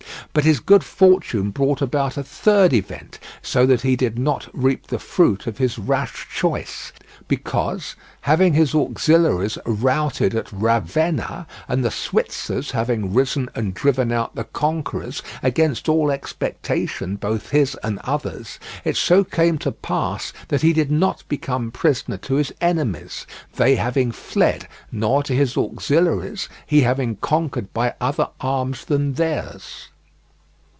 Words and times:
But 0.33 0.45
his 0.45 0.61
good 0.61 0.81
fortune 0.85 1.49
brought 1.51 1.81
about 1.81 2.15
a 2.15 2.23
third 2.23 2.71
event, 2.71 3.19
so 3.41 3.65
that 3.65 3.81
he 3.81 3.97
did 3.97 4.17
not 4.17 4.47
reap 4.53 4.87
the 4.87 4.97
fruit 4.97 5.45
of 5.45 5.57
his 5.57 5.77
rash 5.77 6.29
choice; 6.33 6.93
because, 7.27 7.95
having 8.21 8.53
his 8.53 8.73
auxiliaries 8.73 9.57
routed 9.65 10.33
at 10.33 10.49
Ravenna, 10.51 11.47
and 11.67 11.83
the 11.83 11.91
Switzers 11.91 12.71
having 12.71 13.13
risen 13.13 13.49
and 13.55 13.73
driven 13.73 14.11
out 14.13 14.33
the 14.35 14.45
conquerors 14.45 15.21
(against 15.43 15.89
all 15.89 16.09
expectation, 16.09 17.17
both 17.17 17.49
his 17.49 17.75
and 17.83 17.99
others), 17.99 18.57
it 18.85 18.95
so 18.95 19.25
came 19.25 19.57
to 19.59 19.71
pass 19.73 20.31
that 20.47 20.61
he 20.61 20.71
did 20.71 20.91
not 20.91 21.23
become 21.27 21.71
prisoner 21.71 22.17
to 22.19 22.35
his 22.35 22.53
enemies, 22.61 23.27
they 23.57 23.75
having 23.75 24.13
fled, 24.13 24.69
nor 24.93 25.23
to 25.23 25.35
his 25.35 25.57
auxiliaries, 25.57 26.47
he 26.65 26.81
having 26.83 27.17
conquered 27.17 27.73
by 27.73 27.93
other 27.99 28.29
arms 28.39 28.85
than 28.85 29.13
theirs. 29.15 29.89